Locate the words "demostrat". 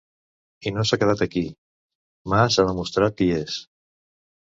2.73-3.19